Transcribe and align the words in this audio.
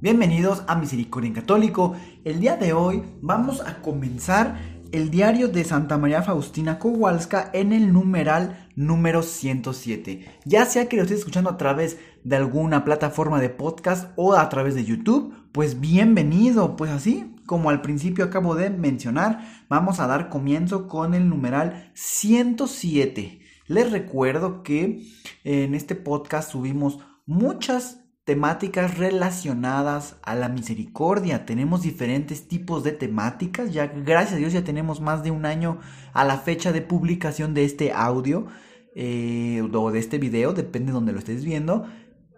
Bienvenidos 0.00 0.62
a 0.68 0.76
Misericordia 0.76 1.26
en 1.26 1.34
Católico. 1.34 1.96
El 2.22 2.38
día 2.38 2.56
de 2.56 2.72
hoy 2.72 3.02
vamos 3.20 3.60
a 3.60 3.82
comenzar 3.82 4.56
el 4.92 5.10
diario 5.10 5.48
de 5.48 5.64
Santa 5.64 5.98
María 5.98 6.22
Faustina 6.22 6.78
Kowalska 6.78 7.50
en 7.52 7.72
el 7.72 7.92
numeral 7.92 8.68
número 8.76 9.24
107. 9.24 10.40
Ya 10.44 10.66
sea 10.66 10.88
que 10.88 10.94
lo 10.94 11.02
estés 11.02 11.18
escuchando 11.18 11.50
a 11.50 11.56
través 11.56 11.98
de 12.22 12.36
alguna 12.36 12.84
plataforma 12.84 13.40
de 13.40 13.48
podcast 13.48 14.12
o 14.14 14.34
a 14.34 14.48
través 14.48 14.76
de 14.76 14.84
YouTube, 14.84 15.34
pues 15.50 15.80
bienvenido. 15.80 16.76
Pues 16.76 16.92
así 16.92 17.34
como 17.44 17.68
al 17.68 17.82
principio 17.82 18.24
acabo 18.24 18.54
de 18.54 18.70
mencionar, 18.70 19.64
vamos 19.68 19.98
a 19.98 20.06
dar 20.06 20.28
comienzo 20.28 20.86
con 20.86 21.12
el 21.12 21.28
numeral 21.28 21.90
107. 21.94 23.40
Les 23.66 23.90
recuerdo 23.90 24.62
que 24.62 25.02
en 25.42 25.74
este 25.74 25.96
podcast 25.96 26.52
subimos 26.52 27.00
muchas 27.26 28.07
temáticas 28.28 28.98
relacionadas 28.98 30.16
a 30.20 30.34
la 30.34 30.50
misericordia. 30.50 31.46
Tenemos 31.46 31.80
diferentes 31.80 32.46
tipos 32.46 32.84
de 32.84 32.92
temáticas. 32.92 33.72
Ya, 33.72 33.86
gracias 33.86 34.34
a 34.34 34.36
Dios, 34.36 34.52
ya 34.52 34.64
tenemos 34.64 35.00
más 35.00 35.22
de 35.22 35.30
un 35.30 35.46
año 35.46 35.78
a 36.12 36.26
la 36.26 36.36
fecha 36.36 36.70
de 36.70 36.82
publicación 36.82 37.54
de 37.54 37.64
este 37.64 37.90
audio 37.90 38.46
eh, 38.94 39.66
o 39.72 39.90
de 39.90 39.98
este 39.98 40.18
video, 40.18 40.52
depende 40.52 40.88
de 40.88 40.92
donde 40.92 41.12
lo 41.12 41.20
estés 41.20 41.42
viendo, 41.42 41.86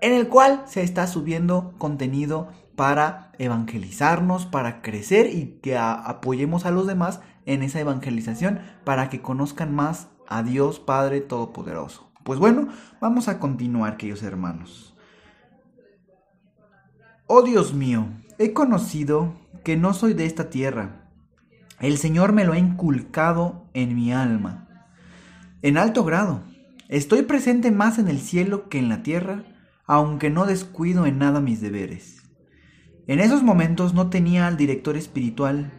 en 0.01 0.13
el 0.13 0.29
cual 0.29 0.63
se 0.69 0.85
está 0.85 1.09
subiendo 1.09 1.75
contenido 1.77 2.53
para 2.77 3.33
evangelizarnos, 3.41 4.47
para 4.47 4.83
crecer 4.83 5.27
y 5.27 5.59
que 5.61 5.77
apoyemos 5.77 6.67
a 6.67 6.71
los 6.71 6.87
demás 6.87 7.21
en 7.47 7.65
esa 7.65 7.81
evangelización 7.81 8.61
para 8.85 9.11
que 9.11 9.21
conozcan 9.21 9.75
más 9.75 10.07
a 10.29 10.45
Dios 10.45 10.79
Padre 10.79 11.21
Todopoderoso. 11.21 12.13
Pues 12.23 12.39
bueno, 12.39 12.69
vamos 13.01 13.27
a 13.27 13.41
continuar, 13.41 13.97
queridos 13.97 14.23
hermanos. 14.23 14.95
Oh 17.33 17.43
Dios 17.43 17.75
mío, 17.75 18.09
he 18.39 18.53
conocido 18.53 19.37
que 19.63 19.77
no 19.77 19.95
soy 19.95 20.15
de 20.15 20.27
esta 20.27 20.51
tierra. 20.51 21.13
El 21.79 21.97
Señor 21.97 22.33
me 22.33 22.45
lo 22.45 22.55
ha 22.55 22.59
inculcado 22.59 23.71
en 23.73 23.95
mi 23.95 24.13
alma. 24.13 24.67
En 25.63 25.79
alto 25.79 26.03
grado, 26.03 26.43
estoy 26.89 27.23
presente 27.23 27.71
más 27.71 28.01
en 28.01 28.09
el 28.09 28.19
cielo 28.19 28.69
que 28.69 28.81
en 28.81 28.89
la 28.89 29.05
tierra, 29.05 29.45
aunque 29.87 30.29
no 30.29 30.45
descuido 30.45 31.07
en 31.07 31.19
nada 31.19 31.41
mis 31.41 31.61
deberes. 31.61 32.21
En 33.07 33.21
esos 33.21 33.45
momentos 33.45 33.95
no 33.95 34.11
tenía 34.11 34.49
al 34.49 34.57
director 34.57 34.97
espiritual 34.97 35.71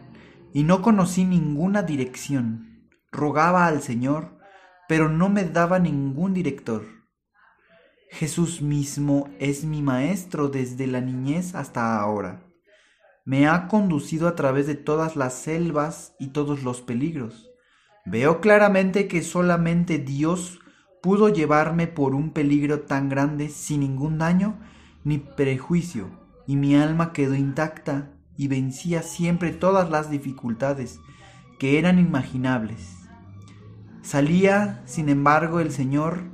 y 0.54 0.62
no 0.62 0.80
conocí 0.80 1.26
ninguna 1.26 1.82
dirección. 1.82 2.88
Rogaba 3.10 3.66
al 3.66 3.82
Señor, 3.82 4.38
pero 4.88 5.10
no 5.10 5.28
me 5.28 5.44
daba 5.44 5.78
ningún 5.78 6.32
director. 6.32 7.01
Jesús 8.12 8.60
mismo 8.60 9.30
es 9.38 9.64
mi 9.64 9.80
maestro 9.80 10.48
desde 10.48 10.86
la 10.86 11.00
niñez 11.00 11.54
hasta 11.54 11.98
ahora. 11.98 12.42
Me 13.24 13.48
ha 13.48 13.68
conducido 13.68 14.28
a 14.28 14.34
través 14.34 14.66
de 14.66 14.74
todas 14.74 15.16
las 15.16 15.32
selvas 15.32 16.14
y 16.20 16.28
todos 16.28 16.62
los 16.62 16.82
peligros. 16.82 17.50
Veo 18.04 18.42
claramente 18.42 19.08
que 19.08 19.22
solamente 19.22 19.96
Dios 19.96 20.60
pudo 21.02 21.30
llevarme 21.30 21.86
por 21.86 22.14
un 22.14 22.32
peligro 22.32 22.80
tan 22.80 23.08
grande 23.08 23.48
sin 23.48 23.80
ningún 23.80 24.18
daño 24.18 24.60
ni 25.04 25.16
prejuicio, 25.16 26.10
y 26.46 26.56
mi 26.56 26.76
alma 26.76 27.14
quedó 27.14 27.34
intacta 27.34 28.12
y 28.36 28.46
vencía 28.46 29.02
siempre 29.02 29.52
todas 29.52 29.88
las 29.88 30.10
dificultades 30.10 31.00
que 31.58 31.78
eran 31.78 31.98
imaginables. 31.98 32.94
Salía, 34.02 34.82
sin 34.84 35.08
embargo, 35.08 35.60
el 35.60 35.72
Señor 35.72 36.24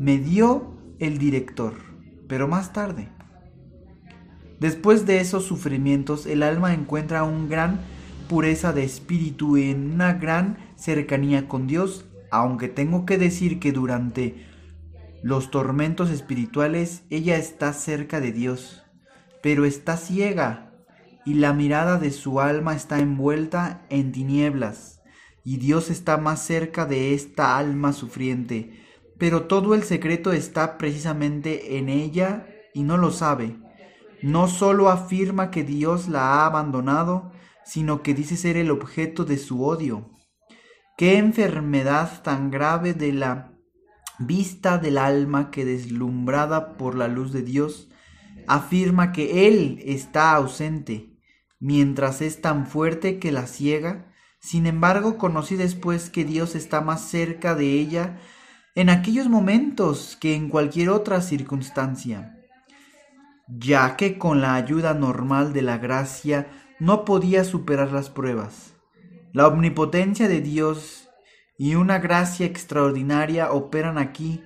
me 0.00 0.18
dio 0.18 0.77
el 0.98 1.18
director, 1.18 1.74
pero 2.28 2.48
más 2.48 2.72
tarde. 2.72 3.08
Después 4.60 5.06
de 5.06 5.20
esos 5.20 5.44
sufrimientos, 5.44 6.26
el 6.26 6.42
alma 6.42 6.74
encuentra 6.74 7.24
una 7.24 7.48
gran 7.48 7.80
pureza 8.28 8.72
de 8.72 8.84
espíritu 8.84 9.56
en 9.56 9.92
una 9.92 10.14
gran 10.14 10.58
cercanía 10.76 11.48
con 11.48 11.66
Dios, 11.66 12.06
aunque 12.30 12.68
tengo 12.68 13.06
que 13.06 13.18
decir 13.18 13.60
que 13.60 13.72
durante 13.72 14.46
los 15.22 15.50
tormentos 15.50 16.10
espirituales 16.10 17.04
ella 17.10 17.36
está 17.36 17.72
cerca 17.72 18.20
de 18.20 18.32
Dios, 18.32 18.84
pero 19.42 19.64
está 19.64 19.96
ciega 19.96 20.72
y 21.24 21.34
la 21.34 21.52
mirada 21.52 21.98
de 21.98 22.10
su 22.10 22.40
alma 22.40 22.74
está 22.74 23.00
envuelta 23.00 23.86
en 23.90 24.12
tinieblas, 24.12 25.02
y 25.44 25.56
Dios 25.56 25.90
está 25.90 26.16
más 26.16 26.42
cerca 26.42 26.86
de 26.86 27.14
esta 27.14 27.58
alma 27.58 27.92
sufriente, 27.92 28.87
pero 29.18 29.46
todo 29.46 29.74
el 29.74 29.82
secreto 29.82 30.32
está 30.32 30.78
precisamente 30.78 31.76
en 31.76 31.88
ella 31.88 32.46
y 32.72 32.84
no 32.84 32.96
lo 32.96 33.10
sabe. 33.10 33.56
No 34.22 34.48
solo 34.48 34.88
afirma 34.88 35.50
que 35.50 35.64
Dios 35.64 36.08
la 36.08 36.22
ha 36.22 36.46
abandonado, 36.46 37.32
sino 37.64 38.02
que 38.02 38.14
dice 38.14 38.36
ser 38.36 38.56
el 38.56 38.70
objeto 38.70 39.24
de 39.24 39.36
su 39.36 39.64
odio. 39.64 40.10
Qué 40.96 41.18
enfermedad 41.18 42.22
tan 42.22 42.50
grave 42.50 42.94
de 42.94 43.12
la 43.12 43.52
vista 44.18 44.78
del 44.78 44.98
alma 44.98 45.50
que 45.50 45.64
deslumbrada 45.64 46.76
por 46.76 46.96
la 46.96 47.08
luz 47.08 47.32
de 47.32 47.42
Dios, 47.42 47.88
afirma 48.46 49.12
que 49.12 49.46
Él 49.46 49.80
está 49.84 50.32
ausente, 50.32 51.16
mientras 51.60 52.20
es 52.20 52.40
tan 52.40 52.66
fuerte 52.66 53.18
que 53.18 53.30
la 53.30 53.46
ciega. 53.46 54.12
Sin 54.40 54.66
embargo, 54.66 55.18
conocí 55.18 55.56
después 55.56 56.10
que 56.10 56.24
Dios 56.24 56.54
está 56.54 56.80
más 56.80 57.08
cerca 57.08 57.54
de 57.54 57.72
ella 57.74 58.18
en 58.78 58.90
aquellos 58.90 59.28
momentos 59.28 60.16
que 60.20 60.36
en 60.36 60.48
cualquier 60.48 60.90
otra 60.90 61.20
circunstancia, 61.20 62.38
ya 63.48 63.96
que 63.96 64.18
con 64.18 64.40
la 64.40 64.54
ayuda 64.54 64.94
normal 64.94 65.52
de 65.52 65.62
la 65.62 65.78
gracia 65.78 66.46
no 66.78 67.04
podía 67.04 67.42
superar 67.42 67.90
las 67.90 68.08
pruebas. 68.08 68.74
La 69.32 69.48
omnipotencia 69.48 70.28
de 70.28 70.40
Dios 70.40 71.08
y 71.58 71.74
una 71.74 71.98
gracia 71.98 72.46
extraordinaria 72.46 73.50
operan 73.50 73.98
aquí 73.98 74.44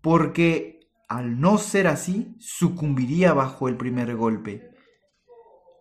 porque 0.00 0.80
al 1.08 1.40
no 1.40 1.56
ser 1.56 1.86
así 1.86 2.34
sucumbiría 2.40 3.34
bajo 3.34 3.68
el 3.68 3.76
primer 3.76 4.16
golpe. 4.16 4.68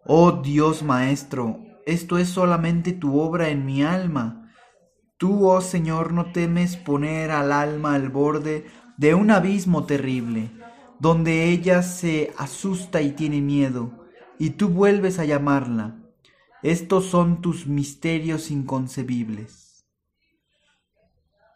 Oh 0.05 0.43
Dios 0.43 0.83
Maestro, 0.83 1.57
esto 1.87 2.19
es 2.19 2.29
solamente 2.29 2.91
tu 2.91 3.19
obra 3.19 3.49
en 3.49 3.65
mi 3.65 3.81
alma, 3.81 4.38
Tú, 5.19 5.49
oh 5.49 5.59
Señor, 5.59 6.13
no 6.13 6.31
temes 6.31 6.77
poner 6.77 7.31
al 7.31 7.51
alma 7.51 7.93
al 7.93 8.07
borde 8.07 8.65
de 8.95 9.15
un 9.15 9.31
abismo 9.31 9.83
terrible, 9.83 10.49
donde 10.97 11.49
ella 11.49 11.83
se 11.83 12.33
asusta 12.37 13.01
y 13.01 13.11
tiene 13.11 13.41
miedo, 13.41 13.91
y 14.37 14.51
tú 14.51 14.69
vuelves 14.69 15.19
a 15.19 15.25
llamarla. 15.25 15.97
Estos 16.63 17.07
son 17.07 17.41
tus 17.41 17.67
misterios 17.67 18.49
inconcebibles. 18.49 19.85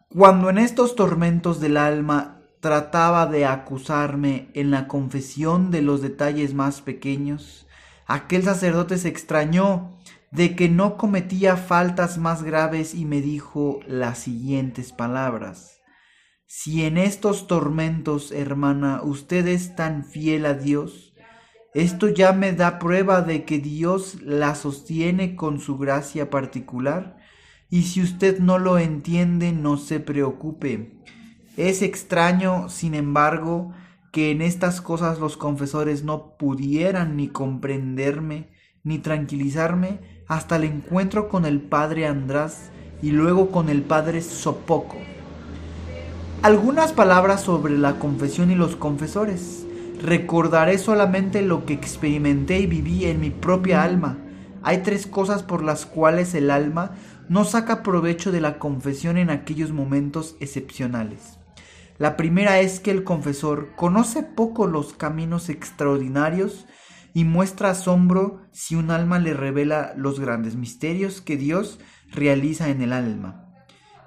Cuando 0.10 0.50
en 0.50 0.58
estos 0.58 0.98
tormentos 0.98 1.62
del 1.62 1.78
alma 1.78 2.42
trataba 2.60 3.28
de 3.28 3.46
acusarme 3.46 4.50
en 4.56 4.72
la 4.72 4.90
confesión 4.90 5.72
de 5.72 5.82
los 5.82 6.02
detalles 6.02 6.54
más 6.54 6.82
pequeños, 6.82 7.66
aquel 8.08 8.44
sacerdote 8.44 8.98
se 8.98 9.08
extrañó 9.08 9.93
de 10.34 10.56
que 10.56 10.68
no 10.68 10.98
cometía 10.98 11.58
faltas 11.58 12.18
más 12.18 12.42
graves 12.42 12.96
y 12.96 13.06
me 13.06 13.22
dijo 13.22 13.80
las 13.86 14.18
siguientes 14.18 14.92
palabras. 14.92 15.80
Si 16.48 16.84
en 16.86 16.98
estos 16.98 17.46
tormentos, 17.46 18.32
hermana, 18.32 19.02
usted 19.04 19.46
es 19.48 19.76
tan 19.76 20.04
fiel 20.04 20.48
a 20.48 20.56
Dios, 20.56 21.14
esto 21.76 22.10
ya 22.10 22.34
me 22.34 22.52
da 22.52 22.80
prueba 22.80 23.22
de 23.22 23.46
que 23.46 23.60
Dios 23.60 24.24
la 24.24 24.56
sostiene 24.56 25.36
con 25.36 25.60
su 25.60 25.78
gracia 25.78 26.32
particular, 26.32 27.18
y 27.70 27.84
si 27.84 28.02
usted 28.02 28.40
no 28.40 28.58
lo 28.58 28.80
entiende, 28.80 29.52
no 29.52 29.78
se 29.78 30.00
preocupe. 30.00 31.00
Es 31.58 31.84
extraño, 31.84 32.70
sin 32.70 32.96
embargo, 32.96 33.72
que 34.12 34.32
en 34.32 34.42
estas 34.42 34.82
cosas 34.82 35.20
los 35.20 35.38
confesores 35.38 36.04
no 36.04 36.38
pudieran 36.38 37.18
ni 37.18 37.28
comprenderme, 37.28 38.50
ni 38.84 38.98
tranquilizarme, 38.98 40.13
hasta 40.36 40.56
el 40.56 40.64
encuentro 40.64 41.30
con 41.30 41.46
el 41.46 41.62
padre 41.62 42.08
András 42.08 42.72
y 43.04 43.12
luego 43.12 43.52
con 43.52 43.70
el 43.70 43.84
padre 43.84 44.22
Sopoco. 44.22 44.98
Algunas 46.42 46.92
palabras 46.92 47.42
sobre 47.42 47.78
la 47.78 48.00
confesión 48.00 48.50
y 48.50 48.56
los 48.56 48.76
confesores. 48.76 49.60
recordaré 50.02 50.80
solamente 50.80 51.42
lo 51.42 51.66
que 51.66 51.74
experimenté 51.74 52.60
y 52.60 52.66
viví 52.66 53.06
en 53.06 53.22
mi 53.22 53.30
propia 53.30 53.84
alma. 53.84 54.18
Hay 54.62 54.80
tres 54.80 55.08
cosas 55.08 55.44
por 55.44 55.64
las 55.64 55.86
cuales 55.86 56.34
el 56.34 56.52
alma 56.52 56.92
no 57.30 57.46
saca 57.46 57.84
provecho 57.84 58.32
de 58.34 58.42
la 58.42 58.60
confesión 58.60 59.18
en 59.18 59.30
aquellos 59.30 59.72
momentos 59.72 60.36
excepcionales. 60.42 61.38
La 62.00 62.18
primera 62.18 62.60
es 62.60 62.82
que 62.82 62.92
el 62.92 63.06
confesor 63.06 63.70
conoce 63.78 64.24
poco 64.24 64.68
los 64.68 64.94
caminos 64.94 65.48
extraordinarios 65.48 66.66
y 67.14 67.26
muestra 67.26 67.72
asombro 67.72 68.42
si 68.52 68.76
un 68.76 68.92
alma 68.92 69.20
le 69.20 69.34
revela 69.34 69.94
los 69.96 70.20
grandes 70.20 70.56
misterios 70.56 71.22
que 71.22 71.38
Dios 71.38 71.80
realiza 72.12 72.70
en 72.70 72.82
el 72.82 72.94
alma. 72.94 73.50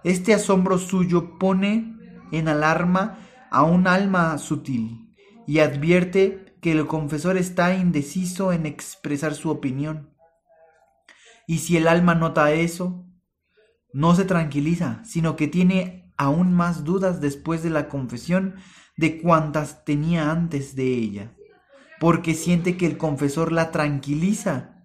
Este 0.05 0.35
asombro 0.35 0.79
suyo 0.79 1.39
pone 1.39 1.97
en 2.33 2.49
alarma 2.49 3.19
a 3.51 3.63
un 3.63 3.87
alma 3.87 4.39
sutil 4.39 5.15
y 5.47 5.61
advierte 5.61 6.57
que 6.61 6.73
el 6.73 6.87
confesor 6.87 7.37
está 7.37 7.75
indeciso 7.77 8.53
en 8.53 8.67
expresar 8.67 9.35
su 9.35 9.51
opinión. 9.51 10.11
Y 11.47 11.59
si 11.59 11.77
el 11.77 11.87
alma 11.87 12.15
nota 12.15 12.53
eso, 12.53 13.07
no 13.93 14.15
se 14.17 14.25
tranquiliza, 14.25 15.01
sino 15.05 15.37
que 15.37 15.47
tiene 15.47 16.13
aún 16.17 16.53
más 16.53 16.85
dudas 16.85 17.21
después 17.21 17.63
de 17.63 17.71
la 17.71 17.89
confesión 17.89 18.57
de 18.97 19.21
cuantas 19.21 19.85
tenía 19.85 20.31
antes 20.31 20.75
de 20.75 20.85
ella, 20.95 21.37
porque 22.01 22.35
siente 22.35 22.77
que 22.77 22.87
el 22.87 22.97
confesor 22.97 23.53
la 23.53 23.71
tranquiliza, 23.71 24.83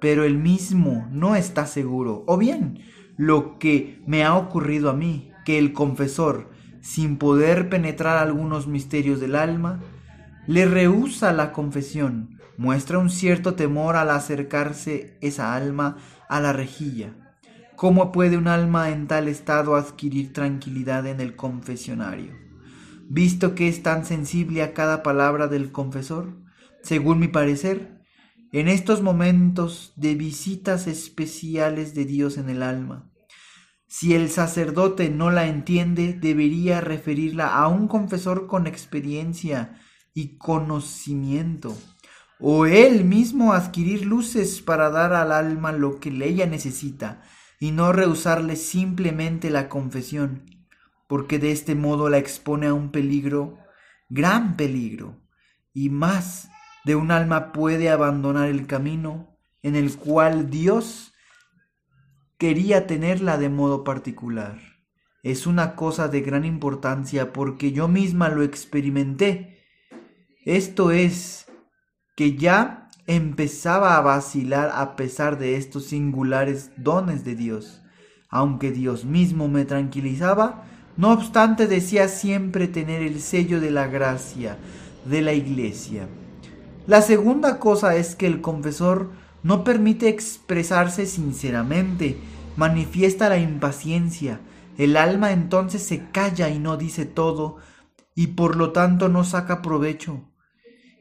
pero 0.00 0.24
él 0.24 0.38
mismo 0.38 1.06
no 1.10 1.36
está 1.36 1.66
seguro. 1.66 2.24
O 2.26 2.36
bien, 2.36 2.80
lo 3.16 3.58
que 3.58 4.02
me 4.06 4.24
ha 4.24 4.34
ocurrido 4.34 4.90
a 4.90 4.94
mí, 4.94 5.30
que 5.44 5.58
el 5.58 5.72
confesor, 5.72 6.50
sin 6.80 7.16
poder 7.18 7.68
penetrar 7.68 8.18
algunos 8.18 8.66
misterios 8.66 9.20
del 9.20 9.36
alma, 9.36 9.80
le 10.46 10.66
rehúsa 10.66 11.32
la 11.32 11.52
confesión, 11.52 12.40
muestra 12.56 12.98
un 12.98 13.10
cierto 13.10 13.54
temor 13.54 13.96
al 13.96 14.10
acercarse 14.10 15.16
esa 15.20 15.54
alma 15.54 15.98
a 16.28 16.40
la 16.40 16.52
rejilla. 16.52 17.14
¿Cómo 17.76 18.12
puede 18.12 18.36
un 18.36 18.48
alma 18.48 18.90
en 18.90 19.06
tal 19.06 19.28
estado 19.28 19.76
adquirir 19.76 20.32
tranquilidad 20.32 21.06
en 21.06 21.20
el 21.20 21.36
confesionario? 21.36 22.41
Visto 23.14 23.54
que 23.54 23.68
es 23.68 23.82
tan 23.82 24.06
sensible 24.06 24.62
a 24.62 24.72
cada 24.72 25.02
palabra 25.02 25.46
del 25.46 25.70
confesor, 25.70 26.34
según 26.82 27.18
mi 27.18 27.28
parecer, 27.28 28.00
en 28.52 28.68
estos 28.68 29.02
momentos 29.02 29.92
de 29.96 30.14
visitas 30.14 30.86
especiales 30.86 31.94
de 31.94 32.06
Dios 32.06 32.38
en 32.38 32.48
el 32.48 32.62
alma, 32.62 33.12
si 33.86 34.14
el 34.14 34.30
sacerdote 34.30 35.10
no 35.10 35.30
la 35.30 35.46
entiende, 35.46 36.14
debería 36.14 36.80
referirla 36.80 37.54
a 37.54 37.68
un 37.68 37.86
confesor 37.86 38.46
con 38.46 38.66
experiencia 38.66 39.78
y 40.14 40.38
conocimiento, 40.38 41.76
o 42.40 42.64
él 42.64 43.04
mismo 43.04 43.52
adquirir 43.52 44.06
luces 44.06 44.62
para 44.62 44.88
dar 44.88 45.12
al 45.12 45.32
alma 45.32 45.72
lo 45.72 46.00
que 46.00 46.08
ella 46.08 46.46
necesita, 46.46 47.20
y 47.60 47.72
no 47.72 47.92
rehusarle 47.92 48.56
simplemente 48.56 49.50
la 49.50 49.68
confesión, 49.68 50.51
porque 51.12 51.38
de 51.38 51.52
este 51.52 51.74
modo 51.74 52.08
la 52.08 52.16
expone 52.16 52.68
a 52.68 52.72
un 52.72 52.90
peligro, 52.90 53.58
gran 54.08 54.56
peligro, 54.56 55.20
y 55.74 55.90
más 55.90 56.48
de 56.86 56.96
un 56.96 57.10
alma 57.10 57.52
puede 57.52 57.90
abandonar 57.90 58.48
el 58.48 58.66
camino 58.66 59.36
en 59.60 59.76
el 59.76 59.94
cual 59.94 60.48
Dios 60.48 61.12
quería 62.38 62.86
tenerla 62.86 63.36
de 63.36 63.50
modo 63.50 63.84
particular. 63.84 64.58
Es 65.22 65.46
una 65.46 65.76
cosa 65.76 66.08
de 66.08 66.22
gran 66.22 66.46
importancia 66.46 67.34
porque 67.34 67.72
yo 67.72 67.88
misma 67.88 68.30
lo 68.30 68.42
experimenté. 68.42 69.58
Esto 70.46 70.92
es 70.92 71.44
que 72.16 72.36
ya 72.36 72.88
empezaba 73.06 73.98
a 73.98 74.00
vacilar 74.00 74.70
a 74.74 74.96
pesar 74.96 75.38
de 75.38 75.58
estos 75.58 75.84
singulares 75.84 76.70
dones 76.78 77.22
de 77.22 77.34
Dios. 77.34 77.82
Aunque 78.30 78.70
Dios 78.70 79.04
mismo 79.04 79.46
me 79.46 79.66
tranquilizaba, 79.66 80.64
no 80.96 81.12
obstante 81.12 81.66
decía 81.66 82.08
siempre 82.08 82.68
tener 82.68 83.02
el 83.02 83.20
sello 83.20 83.60
de 83.60 83.70
la 83.70 83.86
gracia 83.86 84.58
de 85.04 85.22
la 85.22 85.32
iglesia. 85.32 86.06
La 86.86 87.02
segunda 87.02 87.58
cosa 87.58 87.96
es 87.96 88.14
que 88.14 88.26
el 88.26 88.40
confesor 88.40 89.10
no 89.42 89.64
permite 89.64 90.08
expresarse 90.08 91.06
sinceramente, 91.06 92.16
manifiesta 92.56 93.28
la 93.28 93.38
impaciencia, 93.38 94.40
el 94.78 94.96
alma 94.96 95.32
entonces 95.32 95.82
se 95.82 96.10
calla 96.10 96.48
y 96.48 96.58
no 96.58 96.76
dice 96.76 97.04
todo, 97.06 97.56
y 98.14 98.28
por 98.28 98.56
lo 98.56 98.72
tanto 98.72 99.08
no 99.08 99.24
saca 99.24 99.62
provecho. 99.62 100.20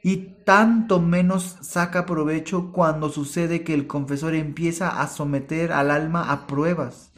Y 0.03 0.35
tanto 0.45 0.99
menos 0.99 1.57
saca 1.61 2.05
provecho 2.05 2.71
cuando 2.71 3.09
sucede 3.09 3.63
que 3.63 3.73
el 3.73 3.85
confesor 3.87 4.33
empieza 4.33 5.01
a 5.01 5.07
someter 5.07 5.71
al 5.71 5.91
alma 5.91 6.31
a 6.31 6.47
pruebas, 6.47 7.11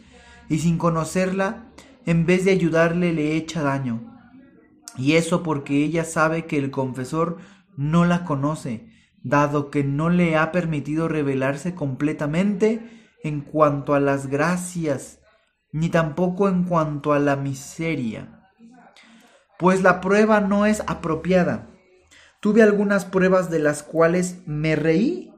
y 0.49 0.59
sin 0.59 0.77
conocerla, 0.77 1.65
en 2.05 2.25
vez 2.25 2.45
de 2.45 2.51
ayudarle, 2.51 3.13
le 3.13 3.35
echa 3.35 3.63
daño. 3.63 4.13
Y 4.97 5.13
eso 5.13 5.43
porque 5.43 5.83
ella 5.83 6.05
sabe 6.05 6.45
que 6.45 6.57
el 6.57 6.71
confesor 6.71 7.37
no 7.75 8.05
la 8.05 8.25
conoce, 8.25 8.89
dado 9.23 9.71
que 9.71 9.83
no 9.83 10.09
le 10.09 10.35
ha 10.35 10.51
permitido 10.51 11.07
revelarse 11.07 11.73
completamente 11.73 13.07
en 13.23 13.41
cuanto 13.41 13.95
a 13.95 13.99
las 13.99 14.27
gracias, 14.27 15.19
ni 15.71 15.89
tampoco 15.89 16.49
en 16.49 16.65
cuanto 16.65 17.13
a 17.13 17.19
la 17.19 17.35
miseria. 17.35 18.51
Pues 19.57 19.81
la 19.81 20.01
prueba 20.01 20.41
no 20.41 20.65
es 20.65 20.83
apropiada. 20.87 21.69
Tuve 22.41 22.61
algunas 22.61 23.05
pruebas 23.05 23.49
de 23.49 23.59
las 23.59 23.81
cuales 23.81 24.39
me 24.45 24.75
reí. 24.75 25.33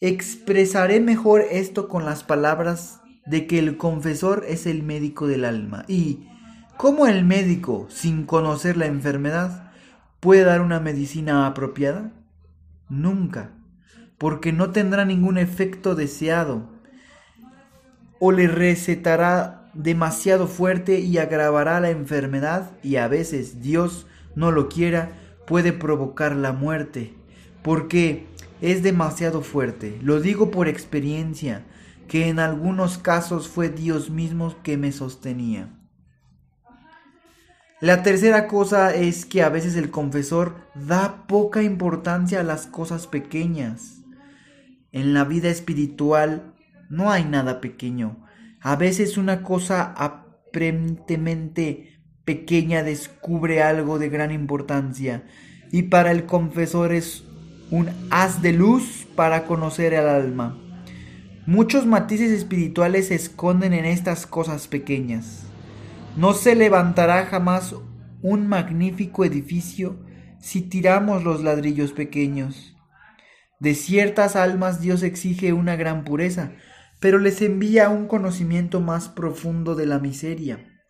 Expresaré 0.00 1.00
mejor 1.00 1.42
esto 1.50 1.88
con 1.88 2.06
las 2.06 2.24
palabras 2.24 2.97
de 3.28 3.46
que 3.46 3.58
el 3.58 3.76
confesor 3.76 4.44
es 4.48 4.66
el 4.66 4.82
médico 4.82 5.26
del 5.26 5.44
alma. 5.44 5.84
Y, 5.86 6.28
¿cómo 6.76 7.06
el 7.06 7.24
médico, 7.24 7.86
sin 7.90 8.24
conocer 8.24 8.76
la 8.76 8.86
enfermedad, 8.86 9.70
puede 10.20 10.44
dar 10.44 10.60
una 10.60 10.80
medicina 10.80 11.46
apropiada? 11.46 12.12
Nunca, 12.88 13.50
porque 14.16 14.52
no 14.52 14.70
tendrá 14.70 15.04
ningún 15.04 15.36
efecto 15.38 15.94
deseado 15.94 16.70
o 18.18 18.32
le 18.32 18.48
recetará 18.48 19.70
demasiado 19.74 20.46
fuerte 20.46 21.00
y 21.00 21.18
agravará 21.18 21.78
la 21.80 21.90
enfermedad 21.90 22.72
y 22.82 22.96
a 22.96 23.06
veces 23.06 23.60
Dios 23.60 24.06
no 24.34 24.50
lo 24.50 24.68
quiera 24.68 25.12
puede 25.46 25.72
provocar 25.72 26.34
la 26.34 26.52
muerte 26.52 27.14
porque 27.62 28.26
es 28.60 28.82
demasiado 28.82 29.42
fuerte. 29.42 29.98
Lo 30.02 30.20
digo 30.20 30.50
por 30.50 30.66
experiencia 30.66 31.64
que 32.08 32.28
en 32.28 32.38
algunos 32.38 32.98
casos 32.98 33.48
fue 33.48 33.68
Dios 33.68 34.10
mismo 34.10 34.54
que 34.62 34.76
me 34.76 34.92
sostenía. 34.92 35.74
La 37.80 38.02
tercera 38.02 38.48
cosa 38.48 38.92
es 38.92 39.24
que 39.24 39.42
a 39.42 39.50
veces 39.50 39.76
el 39.76 39.90
confesor 39.90 40.56
da 40.74 41.28
poca 41.28 41.62
importancia 41.62 42.40
a 42.40 42.44
las 42.44 42.66
cosas 42.66 43.06
pequeñas. 43.06 43.98
En 44.90 45.14
la 45.14 45.22
vida 45.22 45.48
espiritual 45.48 46.54
no 46.90 47.12
hay 47.12 47.24
nada 47.24 47.60
pequeño. 47.60 48.26
A 48.60 48.74
veces 48.74 49.16
una 49.16 49.44
cosa 49.44 49.94
aparentemente 49.96 52.00
pequeña 52.24 52.82
descubre 52.82 53.62
algo 53.62 54.00
de 54.00 54.08
gran 54.08 54.32
importancia 54.32 55.24
y 55.70 55.84
para 55.84 56.10
el 56.10 56.26
confesor 56.26 56.92
es 56.92 57.22
un 57.70 57.90
haz 58.10 58.42
de 58.42 58.54
luz 58.54 59.06
para 59.14 59.44
conocer 59.44 59.94
al 59.94 60.08
alma. 60.08 60.58
Muchos 61.48 61.86
matices 61.86 62.30
espirituales 62.30 63.08
se 63.08 63.14
esconden 63.14 63.72
en 63.72 63.86
estas 63.86 64.26
cosas 64.26 64.68
pequeñas. 64.68 65.44
No 66.14 66.34
se 66.34 66.54
levantará 66.54 67.24
jamás 67.24 67.74
un 68.20 68.46
magnífico 68.46 69.24
edificio 69.24 69.98
si 70.40 70.60
tiramos 70.60 71.24
los 71.24 71.42
ladrillos 71.42 71.92
pequeños. 71.92 72.76
De 73.60 73.74
ciertas 73.74 74.36
almas 74.36 74.82
Dios 74.82 75.02
exige 75.02 75.54
una 75.54 75.74
gran 75.74 76.04
pureza, 76.04 76.52
pero 77.00 77.18
les 77.18 77.40
envía 77.40 77.88
un 77.88 78.08
conocimiento 78.08 78.82
más 78.82 79.08
profundo 79.08 79.74
de 79.74 79.86
la 79.86 79.98
miseria. 79.98 80.82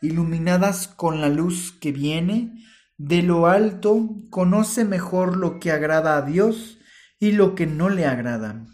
Iluminadas 0.00 0.88
con 0.88 1.20
la 1.20 1.28
luz 1.28 1.76
que 1.78 1.92
viene 1.92 2.54
de 2.96 3.20
lo 3.20 3.48
alto, 3.48 4.16
conoce 4.30 4.86
mejor 4.86 5.36
lo 5.36 5.60
que 5.60 5.72
agrada 5.72 6.16
a 6.16 6.22
Dios 6.22 6.78
y 7.20 7.32
lo 7.32 7.54
que 7.54 7.66
no 7.66 7.90
le 7.90 8.06
agrada. 8.06 8.64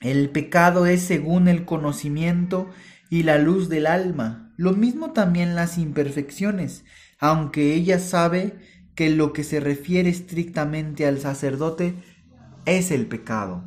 El 0.00 0.30
pecado 0.30 0.86
es 0.86 1.02
según 1.02 1.48
el 1.48 1.64
conocimiento 1.64 2.70
y 3.10 3.24
la 3.24 3.38
luz 3.38 3.68
del 3.68 3.86
alma, 3.86 4.52
lo 4.56 4.72
mismo 4.72 5.12
también 5.12 5.54
las 5.54 5.78
imperfecciones, 5.78 6.84
aunque 7.18 7.74
ella 7.74 7.98
sabe 7.98 8.54
que 8.94 9.10
lo 9.10 9.32
que 9.32 9.44
se 9.44 9.60
refiere 9.60 10.10
estrictamente 10.10 11.06
al 11.06 11.18
sacerdote 11.20 11.94
es 12.64 12.90
el 12.90 13.06
pecado. 13.06 13.64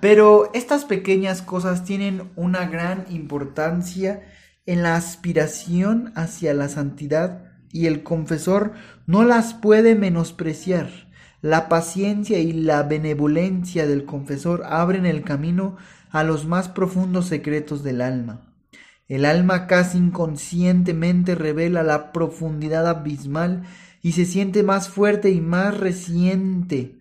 Pero 0.00 0.50
estas 0.52 0.84
pequeñas 0.84 1.40
cosas 1.40 1.84
tienen 1.84 2.30
una 2.36 2.66
gran 2.66 3.06
importancia 3.08 4.22
en 4.66 4.82
la 4.82 4.96
aspiración 4.96 6.12
hacia 6.16 6.52
la 6.54 6.68
santidad 6.68 7.52
y 7.72 7.86
el 7.86 8.02
confesor 8.02 8.72
no 9.06 9.24
las 9.24 9.54
puede 9.54 9.94
menospreciar. 9.94 11.03
La 11.44 11.68
paciencia 11.68 12.38
y 12.38 12.54
la 12.54 12.84
benevolencia 12.84 13.86
del 13.86 14.06
confesor 14.06 14.62
abren 14.64 15.04
el 15.04 15.22
camino 15.24 15.76
a 16.10 16.24
los 16.24 16.46
más 16.46 16.70
profundos 16.70 17.26
secretos 17.26 17.82
del 17.82 18.00
alma. 18.00 18.54
El 19.08 19.26
alma 19.26 19.66
casi 19.66 19.98
inconscientemente 19.98 21.34
revela 21.34 21.82
la 21.82 22.12
profundidad 22.12 22.86
abismal 22.86 23.64
y 24.00 24.12
se 24.12 24.24
siente 24.24 24.62
más 24.62 24.88
fuerte 24.88 25.32
y 25.32 25.42
más 25.42 25.76
reciente. 25.76 26.96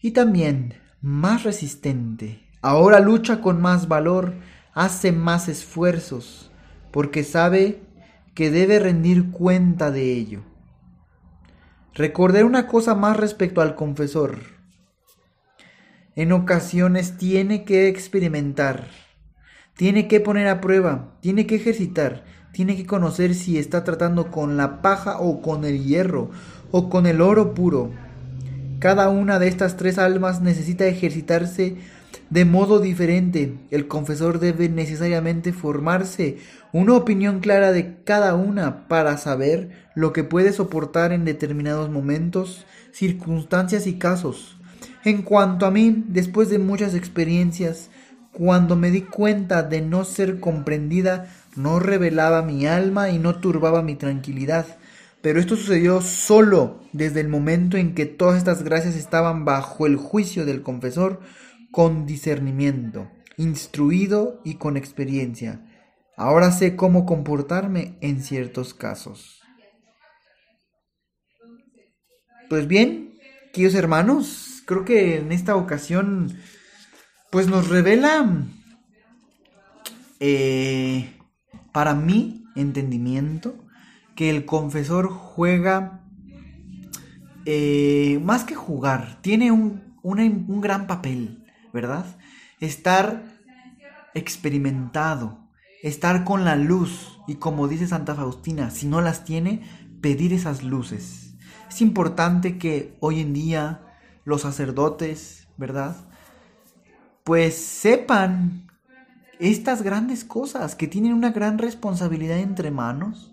Y 0.00 0.12
también 0.12 0.76
más 1.02 1.42
resistente. 1.42 2.48
Ahora 2.62 3.00
lucha 3.00 3.42
con 3.42 3.60
más 3.60 3.86
valor, 3.86 4.32
hace 4.72 5.12
más 5.12 5.50
esfuerzos, 5.50 6.50
porque 6.90 7.22
sabe 7.22 7.82
que 8.32 8.50
debe 8.50 8.78
rendir 8.78 9.30
cuenta 9.30 9.90
de 9.90 10.10
ello. 10.10 10.49
Recordé 11.94 12.44
una 12.44 12.68
cosa 12.68 12.94
más 12.94 13.16
respecto 13.16 13.60
al 13.60 13.74
confesor. 13.74 14.38
En 16.14 16.30
ocasiones 16.30 17.16
tiene 17.16 17.64
que 17.64 17.88
experimentar, 17.88 18.88
tiene 19.76 20.06
que 20.06 20.20
poner 20.20 20.46
a 20.46 20.60
prueba, 20.60 21.14
tiene 21.20 21.46
que 21.46 21.56
ejercitar, 21.56 22.24
tiene 22.52 22.76
que 22.76 22.86
conocer 22.86 23.34
si 23.34 23.58
está 23.58 23.82
tratando 23.82 24.30
con 24.30 24.56
la 24.56 24.82
paja 24.82 25.18
o 25.18 25.42
con 25.42 25.64
el 25.64 25.84
hierro 25.84 26.30
o 26.70 26.90
con 26.90 27.06
el 27.06 27.20
oro 27.20 27.54
puro. 27.54 27.90
Cada 28.78 29.08
una 29.08 29.38
de 29.40 29.48
estas 29.48 29.76
tres 29.76 29.98
almas 29.98 30.40
necesita 30.40 30.86
ejercitarse 30.86 31.76
de 32.30 32.44
modo 32.44 32.78
diferente. 32.78 33.58
El 33.70 33.88
confesor 33.88 34.38
debe 34.38 34.68
necesariamente 34.68 35.52
formarse 35.52 36.38
una 36.72 36.94
opinión 36.94 37.40
clara 37.40 37.72
de 37.72 38.02
cada 38.04 38.34
una 38.34 38.88
para 38.88 39.18
saber 39.18 39.70
lo 39.94 40.12
que 40.12 40.24
puede 40.24 40.52
soportar 40.52 41.12
en 41.12 41.24
determinados 41.24 41.90
momentos, 41.90 42.64
circunstancias 42.92 43.86
y 43.86 43.94
casos. 43.98 44.56
En 45.04 45.22
cuanto 45.22 45.66
a 45.66 45.70
mí, 45.70 46.04
después 46.08 46.48
de 46.48 46.58
muchas 46.58 46.94
experiencias, 46.94 47.90
cuando 48.32 48.76
me 48.76 48.90
di 48.90 49.02
cuenta 49.02 49.62
de 49.62 49.80
no 49.80 50.04
ser 50.04 50.38
comprendida, 50.38 51.26
no 51.56 51.80
revelaba 51.80 52.42
mi 52.42 52.66
alma 52.66 53.10
y 53.10 53.18
no 53.18 53.40
turbaba 53.40 53.82
mi 53.82 53.96
tranquilidad. 53.96 54.66
Pero 55.20 55.40
esto 55.40 55.56
sucedió 55.56 56.00
solo 56.00 56.80
desde 56.92 57.20
el 57.20 57.28
momento 57.28 57.76
en 57.76 57.94
que 57.94 58.06
todas 58.06 58.38
estas 58.38 58.62
gracias 58.62 58.94
estaban 58.94 59.44
bajo 59.44 59.86
el 59.86 59.96
juicio 59.96 60.46
del 60.46 60.62
confesor, 60.62 61.20
con 61.70 62.06
discernimiento, 62.06 63.10
instruido 63.36 64.40
y 64.44 64.54
con 64.54 64.76
experiencia. 64.76 65.64
Ahora 66.16 66.52
sé 66.52 66.76
cómo 66.76 67.06
comportarme 67.06 67.96
en 68.00 68.22
ciertos 68.22 68.74
casos. 68.74 69.40
Pues 72.48 72.66
bien, 72.66 73.14
queridos 73.52 73.74
hermanos, 73.74 74.62
creo 74.66 74.84
que 74.84 75.18
en 75.18 75.32
esta 75.32 75.56
ocasión 75.56 76.36
pues 77.30 77.46
nos 77.46 77.68
revela 77.68 78.28
eh, 80.18 81.16
para 81.72 81.94
mi 81.94 82.44
entendimiento 82.56 83.64
que 84.16 84.30
el 84.30 84.44
confesor 84.44 85.08
juega 85.08 86.04
eh, 87.46 88.20
más 88.22 88.44
que 88.44 88.54
jugar, 88.54 89.22
tiene 89.22 89.52
un, 89.52 89.96
un 90.02 90.60
gran 90.60 90.86
papel. 90.86 91.39
¿Verdad? 91.72 92.04
Estar 92.60 93.22
experimentado, 94.14 95.38
estar 95.82 96.24
con 96.24 96.44
la 96.44 96.56
luz 96.56 97.18
y 97.26 97.36
como 97.36 97.68
dice 97.68 97.86
Santa 97.86 98.14
Faustina, 98.14 98.70
si 98.70 98.86
no 98.86 99.00
las 99.00 99.24
tiene, 99.24 99.62
pedir 100.00 100.32
esas 100.32 100.62
luces. 100.62 101.34
Es 101.68 101.80
importante 101.80 102.58
que 102.58 102.96
hoy 103.00 103.20
en 103.20 103.32
día 103.32 103.82
los 104.24 104.42
sacerdotes, 104.42 105.48
¿verdad? 105.56 105.96
Pues 107.24 107.54
sepan 107.56 108.66
estas 109.38 109.82
grandes 109.82 110.24
cosas, 110.24 110.74
que 110.74 110.86
tienen 110.86 111.14
una 111.14 111.30
gran 111.30 111.58
responsabilidad 111.58 112.38
entre 112.38 112.70
manos. 112.70 113.32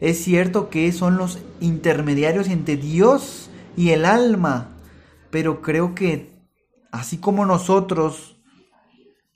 Es 0.00 0.22
cierto 0.22 0.68
que 0.68 0.90
son 0.92 1.16
los 1.16 1.38
intermediarios 1.60 2.48
entre 2.48 2.76
Dios 2.76 3.50
y 3.76 3.90
el 3.90 4.04
alma, 4.04 4.68
pero 5.30 5.62
creo 5.62 5.94
que 5.94 6.29
así 6.92 7.18
como 7.18 7.46
nosotros 7.46 8.36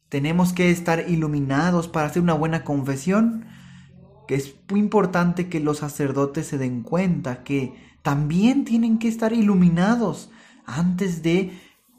tenemos 0.09 0.53
que 0.53 0.71
estar 0.71 1.09
iluminados 1.09 1.89
para 1.89 2.07
hacer 2.07 2.23
una 2.23 2.35
buena 2.35 2.65
confesión, 2.65 3.47
que 4.29 4.37
es 4.37 4.55
muy 4.71 4.81
importante 4.81 5.49
que 5.49 5.61
los 5.61 5.79
sacerdotes 5.79 6.47
se 6.47 6.59
den 6.59 6.83
cuenta 6.83 7.43
que 7.43 7.75
también 8.03 8.65
tienen 8.65 8.99
que 8.99 9.09
estar 9.09 9.33
iluminados 9.33 10.31
antes 10.67 11.23
de 11.23 11.59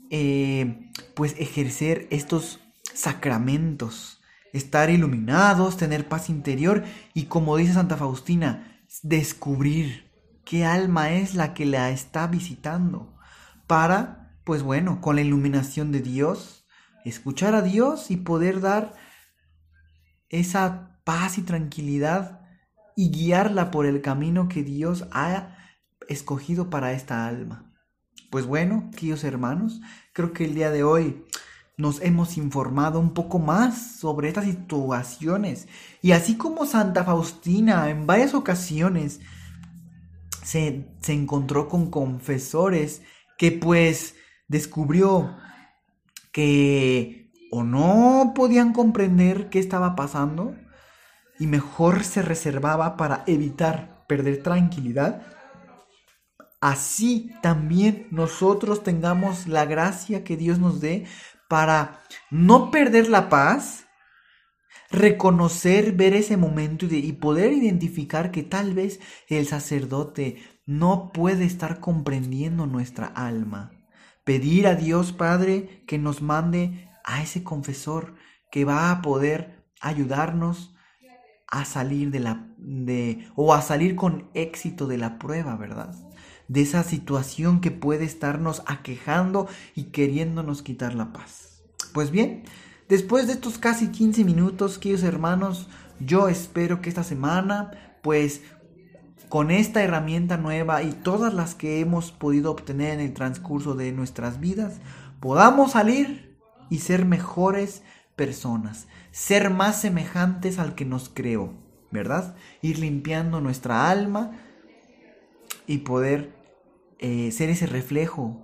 eh, 0.10 0.92
pues 1.14 1.36
ejercer 1.38 2.08
estos 2.10 2.62
sacramentos, 2.94 4.22
estar 4.54 4.90
iluminados, 4.90 5.78
tener 5.78 6.08
paz 6.08 6.30
interior 6.30 6.84
y 7.14 7.26
como 7.26 7.58
dice 7.58 7.74
Santa 7.74 7.98
Faustina, 7.98 8.82
descubrir 9.04 10.10
qué 10.46 10.64
alma 10.64 11.12
es 11.12 11.36
la 11.36 11.54
que 11.54 11.66
la 11.66 11.90
está 11.90 12.28
visitando 12.28 13.14
para 13.68 14.25
pues 14.46 14.62
bueno, 14.62 15.02
con 15.02 15.16
la 15.16 15.24
iluminación 15.24 15.92
de 15.92 16.02
Dios, 16.02 16.66
escuchar 17.04 17.56
a 17.56 17.64
Dios 17.64 18.12
y 18.12 18.18
poder 18.18 18.62
dar 18.62 18.94
esa 20.30 21.02
paz 21.04 21.38
y 21.38 21.42
tranquilidad 21.42 22.42
y 22.96 23.10
guiarla 23.12 23.72
por 23.72 23.88
el 23.88 24.02
camino 24.02 24.48
que 24.48 24.64
Dios 24.64 25.08
ha 25.12 25.58
escogido 26.08 26.70
para 26.70 26.94
esta 26.94 27.28
alma. 27.28 27.74
Pues 28.30 28.46
bueno, 28.46 28.92
queridos 28.96 29.24
hermanos, 29.24 29.82
creo 30.14 30.32
que 30.32 30.46
el 30.46 30.54
día 30.54 30.70
de 30.70 30.84
hoy 30.84 31.26
nos 31.78 32.00
hemos 32.02 32.38
informado 32.38 33.00
un 33.00 33.14
poco 33.14 33.40
más 33.40 33.98
sobre 33.98 34.28
estas 34.28 34.46
situaciones. 34.46 35.68
Y 36.04 36.12
así 36.12 36.38
como 36.38 36.66
Santa 36.68 37.04
Faustina 37.04 37.90
en 37.90 38.06
varias 38.06 38.36
ocasiones 38.36 39.22
se, 40.44 40.88
se 41.02 41.14
encontró 41.14 41.68
con 41.68 41.90
confesores 41.90 43.02
que 43.38 43.52
pues 43.52 44.16
descubrió 44.48 45.36
que 46.32 47.32
o 47.52 47.64
no 47.64 48.34
podían 48.36 48.74
comprender 48.74 49.50
qué 49.50 49.60
estaba 49.60 49.96
pasando 49.96 50.56
y 51.40 51.48
mejor 51.48 52.04
se 52.04 52.22
reservaba 52.22 52.98
para 52.98 53.24
evitar 53.28 54.06
perder 54.08 54.44
tranquilidad, 54.44 55.22
así 56.62 57.32
también 57.42 58.08
nosotros 58.12 58.84
tengamos 58.84 59.48
la 59.48 59.66
gracia 59.66 60.24
que 60.24 60.38
Dios 60.38 60.60
nos 60.60 60.82
dé 60.82 61.06
para 61.48 62.02
no 62.32 62.72
perder 62.72 63.10
la 63.10 63.30
paz, 63.30 63.86
reconocer, 64.90 65.94
ver 65.94 66.14
ese 66.14 66.38
momento 66.38 66.86
y, 66.90 67.12
poder 67.14 67.54
identificar 67.54 68.32
que 68.32 68.44
tal 68.44 68.74
vez 68.74 69.00
el 69.28 69.48
sacerdote 69.48 70.38
no 70.66 71.12
puede 71.14 71.46
estar 71.46 71.80
comprendiendo 71.80 72.66
nuestra 72.66 73.08
alma 73.08 73.75
pedir 74.26 74.68
a 74.68 74.76
Dios 74.76 75.14
Padre 75.14 75.84
que 75.88 75.98
nos 75.98 76.22
mande 76.22 76.90
a 77.06 77.22
ese 77.22 77.44
confesor 77.44 78.16
que 78.52 78.66
va 78.66 78.92
a 78.92 79.02
poder 79.02 79.64
ayudarnos 79.80 80.76
a 81.48 81.64
salir 81.64 82.12
de 82.12 82.20
la 82.20 82.48
de 82.58 83.28
o 83.36 83.54
a 83.54 83.62
salir 83.62 83.96
con 83.96 84.30
éxito 84.34 84.88
de 84.88 84.98
la 84.98 85.20
prueba, 85.20 85.56
¿verdad? 85.56 85.96
De 86.48 86.62
esa 86.62 86.84
situación 86.84 87.62
que 87.62 87.72
puede 87.72 88.04
estarnos 88.04 88.64
aquejando 88.66 89.48
y 89.76 89.86
queriéndonos 89.86 90.64
quitar 90.64 90.96
la 90.96 91.14
paz. 91.14 91.64
Pues 91.94 92.12
bien, 92.12 92.44
después 92.90 93.28
de 93.28 93.34
estos 93.34 93.58
casi 93.58 93.90
15 93.90 94.24
minutos, 94.24 94.80
queridos 94.80 95.04
hermanos, 95.04 95.70
yo 96.00 96.28
espero 96.28 96.82
que 96.82 96.90
esta 96.90 97.04
semana 97.04 97.72
pues 98.02 98.42
con 99.36 99.52
esta 99.52 99.84
herramienta 99.84 100.38
nueva 100.38 100.82
y 100.82 100.94
todas 100.94 101.34
las 101.34 101.56
que 101.56 101.82
hemos 101.82 102.14
podido 102.14 102.52
obtener 102.52 102.94
en 102.94 103.00
el 103.02 103.14
transcurso 103.14 103.76
de 103.76 103.92
nuestras 103.92 104.40
vidas, 104.40 104.80
podamos 105.20 105.74
salir 105.74 106.40
y 106.70 106.80
ser 106.80 107.04
mejores 107.04 107.84
personas, 108.16 108.88
ser 109.12 109.50
más 109.50 109.82
semejantes 109.82 110.58
al 110.58 110.74
que 110.74 110.86
nos 110.86 111.10
creó, 111.10 111.54
¿verdad? 111.92 112.38
Ir 112.62 112.80
limpiando 112.80 113.42
nuestra 113.42 113.90
alma 113.90 114.32
y 115.68 115.80
poder 115.80 116.34
eh, 117.00 117.30
ser 117.34 117.50
ese 117.50 117.66
reflejo 117.66 118.40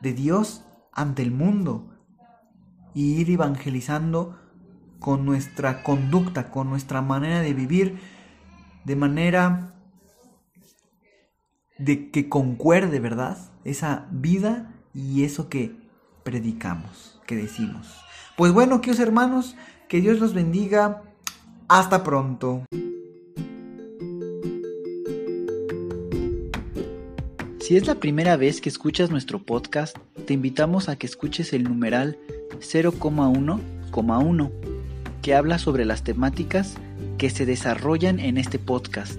de 0.00 0.12
Dios 0.12 0.64
ante 0.92 1.22
el 1.22 1.32
mundo 1.32 1.96
y 2.94 3.14
ir 3.14 3.28
evangelizando 3.28 4.38
con 5.00 5.26
nuestra 5.26 5.82
conducta, 5.82 6.52
con 6.52 6.70
nuestra 6.70 7.02
manera 7.02 7.40
de 7.40 7.54
vivir, 7.54 7.98
de 8.84 8.94
manera 8.94 9.72
de 11.78 12.10
que 12.10 12.28
concuerde, 12.28 13.00
¿verdad? 13.00 13.38
Esa 13.64 14.06
vida 14.10 14.74
y 14.94 15.24
eso 15.24 15.48
que 15.48 15.74
predicamos, 16.22 17.20
que 17.26 17.36
decimos. 17.36 17.88
Pues 18.36 18.52
bueno, 18.52 18.80
queridos 18.80 19.00
hermanos, 19.00 19.56
que 19.88 20.00
Dios 20.00 20.20
los 20.20 20.34
bendiga. 20.34 21.02
Hasta 21.68 22.02
pronto. 22.04 22.64
Si 27.60 27.76
es 27.76 27.86
la 27.86 27.94
primera 27.94 28.36
vez 28.36 28.60
que 28.60 28.68
escuchas 28.68 29.10
nuestro 29.10 29.38
podcast, 29.38 29.96
te 30.26 30.34
invitamos 30.34 30.88
a 30.88 30.96
que 30.96 31.06
escuches 31.06 31.52
el 31.52 31.64
numeral 31.64 32.18
0,1,1, 32.58 34.50
que 35.22 35.34
habla 35.34 35.58
sobre 35.58 35.84
las 35.84 36.02
temáticas 36.04 36.74
que 37.16 37.30
se 37.30 37.46
desarrollan 37.46 38.20
en 38.20 38.36
este 38.36 38.58
podcast 38.58 39.18